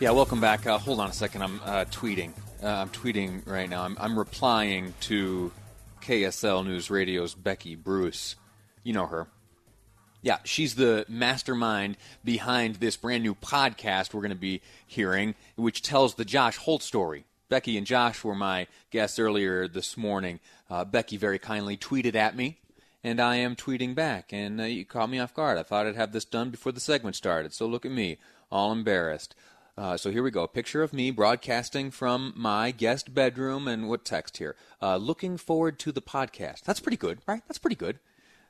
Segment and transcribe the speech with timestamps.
[0.00, 0.64] Yeah, welcome back.
[0.64, 1.42] Uh, hold on a second.
[1.42, 2.30] I'm uh, tweeting.
[2.62, 3.82] Uh, I'm tweeting right now.
[3.82, 5.50] I'm, I'm, replying to
[6.02, 8.36] KSL News Radio's Becky Bruce.
[8.84, 9.26] You know her.
[10.22, 15.82] Yeah, she's the mastermind behind this brand new podcast we're going to be hearing, which
[15.82, 17.24] tells the Josh Holt story.
[17.48, 20.38] Becky and Josh were my guests earlier this morning.
[20.70, 22.60] Uh, Becky very kindly tweeted at me
[23.02, 24.32] and I am tweeting back.
[24.32, 25.58] And uh, you caught me off guard.
[25.58, 27.52] I thought I'd have this done before the segment started.
[27.52, 28.18] So look at me,
[28.50, 29.34] all embarrassed.
[29.78, 30.42] Uh, so here we go.
[30.42, 34.56] A picture of me broadcasting from my guest bedroom, and what text here?
[34.82, 36.64] Uh, looking forward to the podcast.
[36.64, 37.42] That's pretty good, right?
[37.46, 38.00] That's pretty good.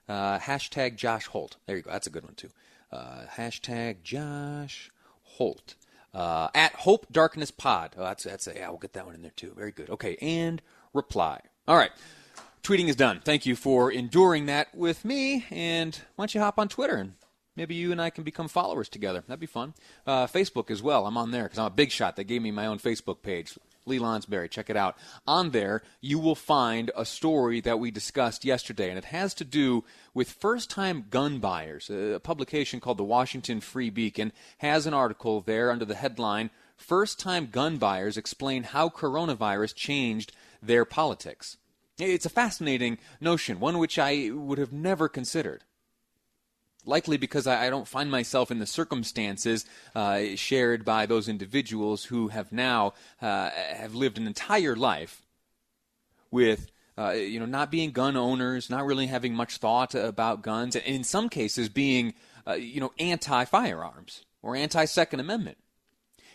[0.09, 1.57] Uh, hashtag Josh Holt.
[1.67, 1.91] There you go.
[1.91, 2.49] That's a good one too.
[2.91, 4.91] Uh, hashtag Josh
[5.23, 5.75] Holt.
[6.15, 7.95] Uh, at Hope Darkness Pod.
[7.99, 8.71] Oh, that's that's a, yeah.
[8.71, 9.53] We'll get that one in there too.
[9.55, 9.91] Very good.
[9.91, 10.63] Okay, and
[10.95, 11.41] reply.
[11.69, 11.93] All right
[12.63, 13.21] tweeting is done.
[13.25, 15.47] Thank you for enduring that with me.
[15.51, 17.15] And why don't you hop on Twitter and
[17.59, 19.23] maybe you and I can become followers together.
[19.27, 19.75] That'd be fun.
[20.07, 21.07] Uh, Facebook as well.
[21.07, 22.17] I'm on there because I'm a big shot.
[22.17, 23.59] They gave me my own Facebook page.
[23.85, 24.97] Lee Lonsberry, check it out.
[25.27, 29.45] On there, you will find a story that we discussed yesterday, and it has to
[29.45, 31.91] do with first time gun buyers.
[31.91, 37.19] A publication called the Washington Free Beacon has an article there under the headline First
[37.19, 40.33] time gun buyers explain how coronavirus changed
[40.63, 41.59] their politics.
[41.99, 45.65] It's a fascinating notion, one which I would have never considered.
[46.85, 52.29] Likely because I, don't find myself in the circumstances uh, shared by those individuals who
[52.29, 55.27] have now uh, have lived an entire life
[56.31, 60.77] with uh, you know not being gun owners, not really having much thought about guns,
[60.77, 62.15] and in some cases being
[62.47, 65.59] uh, you know anti firearms or anti Second Amendment.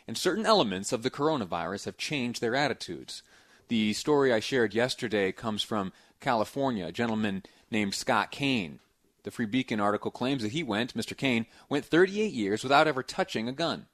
[0.07, 3.23] And certain elements of the coronavirus have changed their attitudes.
[3.69, 8.79] The story I shared yesterday comes from California, a gentleman named Scott Kane.
[9.23, 11.16] The Free Beacon article claims that he went, Mr.
[11.16, 13.88] Kane, went 38 years without ever touching a gun,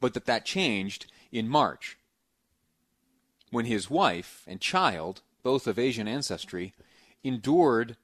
[0.00, 1.98] but that that changed in March
[3.50, 6.72] when his wife and child, both of Asian ancestry,
[7.22, 7.96] endured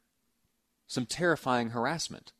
[0.86, 2.32] some terrifying harassment.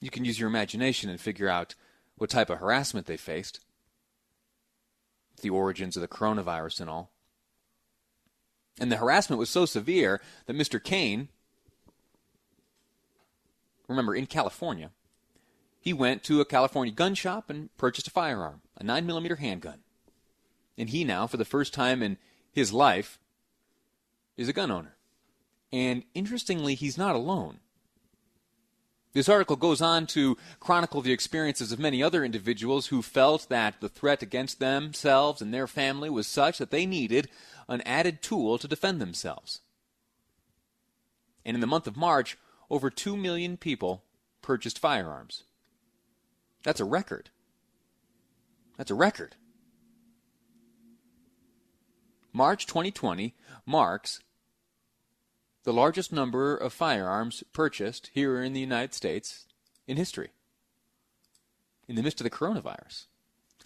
[0.00, 1.74] You can use your imagination and figure out
[2.16, 3.60] what type of harassment they faced
[5.40, 7.12] the origins of the coronavirus and all.
[8.80, 10.82] And the harassment was so severe that Mr.
[10.82, 11.28] Kane,
[13.88, 14.90] remember, in California,
[15.80, 19.80] he went to a California gun shop and purchased a firearm, a 9mm handgun.
[20.76, 22.18] And he now, for the first time in
[22.52, 23.18] his life,
[24.36, 24.96] is a gun owner.
[25.72, 27.58] And interestingly, he's not alone.
[29.12, 33.80] This article goes on to chronicle the experiences of many other individuals who felt that
[33.80, 37.28] the threat against themselves and their family was such that they needed
[37.68, 39.60] an added tool to defend themselves.
[41.44, 42.36] And in the month of March,
[42.70, 44.04] over 2 million people
[44.42, 45.44] purchased firearms.
[46.64, 47.30] That's a record.
[48.76, 49.36] That's a record.
[52.32, 53.34] March 2020
[53.66, 54.20] marks
[55.64, 59.46] the largest number of firearms purchased here in the United States
[59.86, 60.30] in history,
[61.86, 63.06] in the midst of the coronavirus.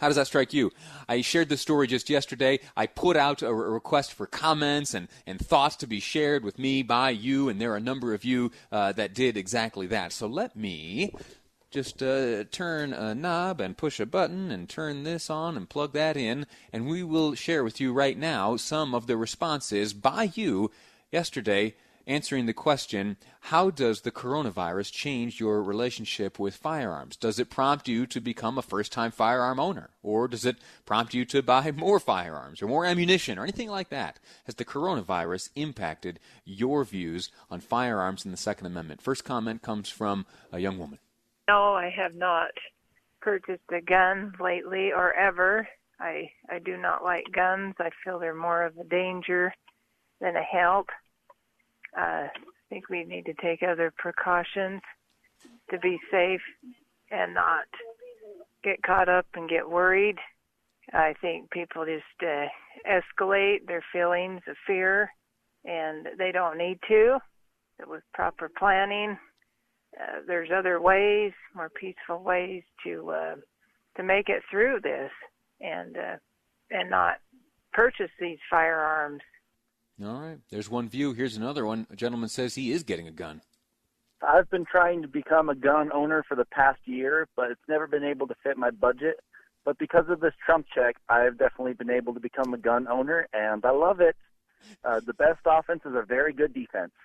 [0.02, 0.72] How does that strike you?
[1.08, 2.58] I shared this story just yesterday.
[2.76, 6.82] I put out a, request for comments and, and thoughts to be shared with me
[6.82, 10.12] by you, and there are a number of you uh, that did exactly that.
[10.12, 11.14] So let me
[11.70, 15.92] just uh, turn a knob and push a button and turn this on and plug
[15.92, 20.32] that in, and we will share with you right now some of the responses by
[20.34, 20.72] you
[21.12, 21.76] yesterday
[22.06, 23.16] answering the question
[23.46, 27.16] how does the coronavirus change your relationship with firearms?
[27.16, 29.90] Does it prompt you to become a first time firearm owner?
[30.02, 30.56] Or does it
[30.86, 34.18] prompt you to buy more firearms or more ammunition or anything like that?
[34.44, 39.02] Has the coronavirus impacted your views on firearms and the Second Amendment?
[39.02, 40.98] First comment comes from a young woman.
[41.48, 42.50] No, I have not.
[43.20, 45.68] purchased a gun lately or ever.
[46.00, 47.74] I I do not like guns.
[47.78, 49.54] I feel they're more of a danger
[50.20, 50.88] than a help.
[51.96, 52.30] Uh, I
[52.68, 54.80] think we need to take other precautions
[55.70, 56.40] to be safe
[57.10, 57.66] and not
[58.64, 60.16] get caught up and get worried.
[60.92, 62.46] I think people just uh,
[62.88, 65.10] escalate their feelings of fear,
[65.64, 67.18] and they don't need to.
[67.86, 69.16] With proper planning,
[70.00, 73.34] uh, there's other ways, more peaceful ways to uh,
[73.96, 75.10] to make it through this,
[75.60, 76.16] and uh,
[76.70, 77.16] and not
[77.72, 79.22] purchase these firearms.
[80.00, 81.12] All right, there's one view.
[81.12, 81.86] Here's another one.
[81.90, 83.42] A gentleman says he is getting a gun.
[84.26, 87.86] I've been trying to become a gun owner for the past year, but it's never
[87.86, 89.20] been able to fit my budget.
[89.64, 93.28] But because of this Trump check, I've definitely been able to become a gun owner,
[93.32, 94.16] and I love it.
[94.84, 96.92] Uh, the best offense is a very good defense.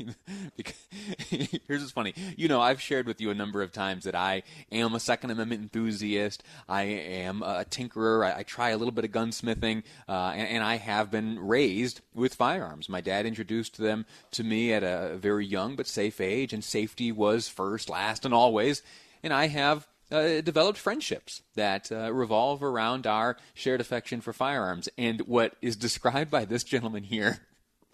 [1.28, 2.14] Here's what's funny.
[2.36, 4.42] You know, I've shared with you a number of times that I
[4.72, 6.42] am a Second Amendment enthusiast.
[6.68, 8.24] I am a tinkerer.
[8.26, 12.00] I, I try a little bit of gunsmithing, uh, and, and, I have been raised
[12.14, 12.88] with firearms.
[12.88, 17.12] My dad introduced them to me at a very young but safe age, and safety
[17.12, 18.82] was first, last, and always.
[19.22, 24.88] And I have uh, developed friendships that uh, revolve around our shared affection for firearms.
[24.98, 27.40] And what is described by this gentleman here.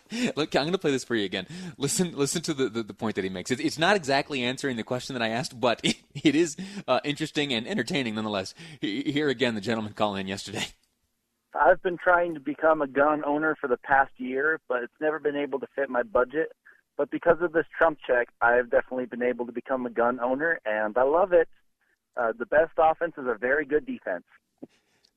[0.37, 1.47] Look, I'm going to play this for you again.
[1.79, 3.51] Listen, listen to the, the, the point that he makes.
[3.51, 7.01] It, it's not exactly answering the question that I asked, but it, it is uh,
[7.05, 8.55] interesting and entertaining nonetheless.
[8.81, 10.67] Here again, the gentleman calling in yesterday.
[11.55, 15.19] I've been trying to become a gun owner for the past year, but it's never
[15.19, 16.53] been able to fit my budget.
[16.97, 20.61] But because of this Trump check, I've definitely been able to become a gun owner,
[20.65, 21.49] and I love it.
[22.17, 24.25] Uh, the best offense is a very good defense.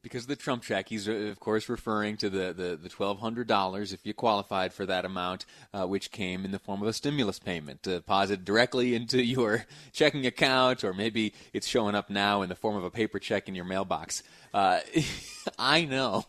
[0.02, 3.94] Because of the Trump check, he's uh, of course referring to the, the, the $1,200
[3.94, 7.38] if you qualified for that amount, uh, which came in the form of a stimulus
[7.38, 12.56] payment deposited directly into your checking account, or maybe it's showing up now in the
[12.56, 14.24] form of a paper check in your mailbox.
[14.54, 14.80] Uh,
[15.60, 16.26] I know.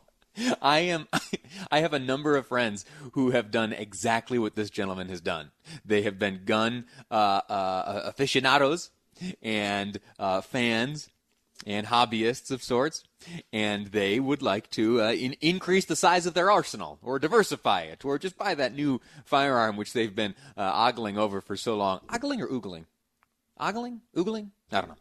[0.61, 1.06] I am.
[1.70, 5.50] I have a number of friends who have done exactly what this gentleman has done.
[5.84, 8.90] They have been gun uh, uh, aficionados
[9.43, 11.08] and uh, fans
[11.67, 13.05] and hobbyists of sorts,
[13.52, 17.82] and they would like to uh, in- increase the size of their arsenal, or diversify
[17.82, 21.76] it, or just buy that new firearm which they've been uh, ogling over for so
[21.76, 22.00] long.
[22.08, 22.87] Ogling or oogling?
[23.61, 24.00] Ogling?
[24.17, 24.49] Oogling?
[24.72, 24.96] I don't know.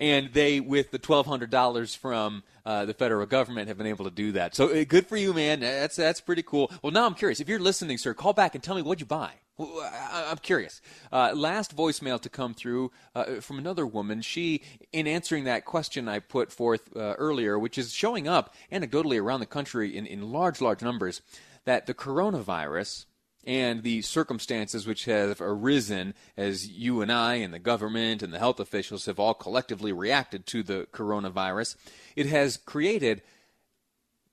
[0.00, 4.06] And they, with the twelve hundred dollars from uh, the federal government, have been able
[4.06, 4.56] to do that.
[4.56, 5.60] So uh, good for you, man.
[5.60, 6.72] That's that's pretty cool.
[6.82, 7.38] Well, now I'm curious.
[7.38, 9.32] If you're listening, sir, call back and tell me what you buy.
[9.60, 10.80] I'm curious.
[11.12, 14.22] Uh, last voicemail to come through uh, from another woman.
[14.22, 14.62] She,
[14.92, 19.40] in answering that question I put forth uh, earlier, which is showing up anecdotally around
[19.40, 21.20] the country in, in large, large numbers,
[21.64, 23.06] that the coronavirus
[23.44, 28.38] and the circumstances which have arisen as you and I and the government and the
[28.38, 31.76] health officials have all collectively reacted to the coronavirus,
[32.16, 33.22] it has created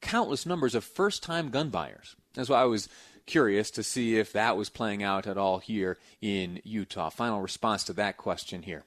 [0.01, 2.15] countless numbers of first time gun buyers.
[2.33, 2.89] That's why I was
[3.27, 7.09] curious to see if that was playing out at all here in Utah.
[7.09, 8.83] Final response to that question here.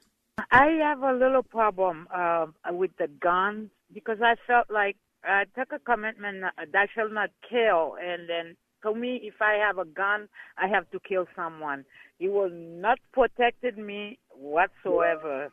[0.51, 5.71] I have a little problem uh, with the guns because I felt like I took
[5.71, 9.85] a commitment that I shall not kill, and then to me, if I have a
[9.85, 10.27] gun,
[10.57, 11.85] I have to kill someone.
[12.19, 15.51] It will not protected me whatsoever.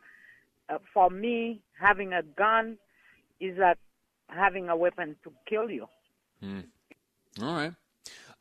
[0.67, 2.77] Uh, for me, having a gun
[3.39, 3.77] is like
[4.27, 5.87] having a weapon to kill you.
[6.41, 6.61] Hmm.
[7.41, 7.73] All right.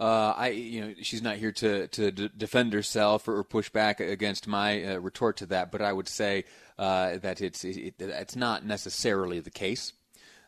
[0.01, 3.69] Uh, I, you know, she's not here to to d- defend herself or, or, push
[3.69, 6.45] back against my uh, retort to that, but I would say
[6.79, 9.93] uh, that it's it, it's not necessarily the case.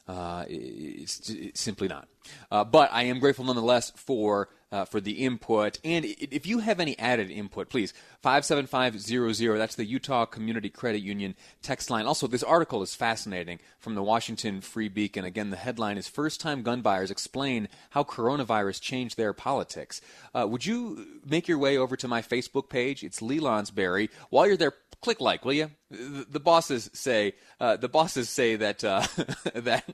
[0.07, 2.09] Uh, it's, it's, simply not.
[2.50, 5.78] Uh, but I am grateful nonetheless for uh, for the input.
[5.85, 11.34] And if you have any added input, please, 57500, that's the Utah Community Credit Union
[11.62, 12.04] text line.
[12.04, 15.24] Also, this article is fascinating from the Washington Free Beacon.
[15.24, 20.02] Again, the headline is First Time Gun Buyers Explain How Coronavirus Changed Their Politics.
[20.34, 23.02] Uh, would you make your way over to my Facebook page?
[23.02, 24.10] It's Lee Lonsberry.
[24.28, 25.70] While you're there, click like, will you?
[25.90, 29.00] The, the bosses say uh, the bosses say that uh,
[29.54, 29.84] that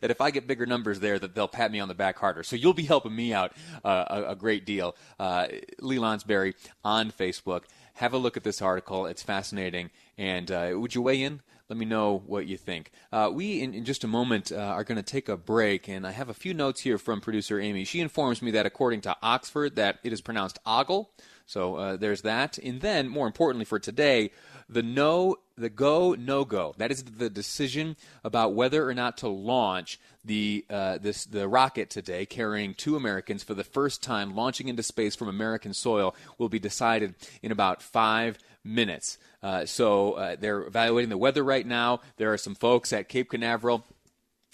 [0.00, 2.42] that if I get bigger numbers there, that they'll pat me on the back harder.
[2.42, 3.52] So you'll be helping me out
[3.84, 4.94] uh, a, a, great deal.
[5.18, 5.48] Uh,
[5.80, 6.54] Lee Lonsberry
[6.84, 7.53] on Facebook.
[7.94, 9.06] Have a look at this article.
[9.06, 9.90] It's fascinating.
[10.18, 11.40] And uh, would you weigh in?
[11.68, 12.90] Let me know what you think.
[13.10, 16.06] Uh, we, in, in, just a moment, uh, are going to take a break, and
[16.06, 17.84] I have a few notes here from producer Amy.
[17.84, 21.10] She informs me that according to Oxford, that it is pronounced ogle.
[21.46, 22.58] So uh, there's that.
[22.58, 24.30] And then, more importantly for today,
[24.68, 26.74] the no, the go, no go.
[26.78, 31.90] That is the decision about whether or not to launch the uh, this the rocket
[31.90, 36.48] today, carrying two Americans for the first time, launching into space from American soil, will
[36.48, 39.18] be decided in about five minutes.
[39.42, 42.00] Uh, so uh, they're evaluating the weather right now.
[42.16, 43.84] There are some folks at Cape Canaveral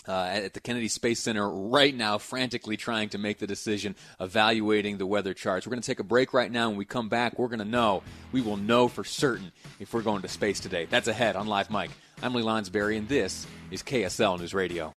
[0.09, 4.99] uh, at the Kennedy Space Center right now, frantically trying to make the decision, evaluating
[4.99, 5.67] the weather charts.
[5.67, 6.69] We're going to take a break right now.
[6.69, 8.03] When we come back, we're going to know.
[8.33, 10.87] We will know for certain if we're going to space today.
[10.87, 11.91] That's ahead on Live Mic.
[12.23, 14.95] I'm Lee Lonsberry, and this is KSL News Radio.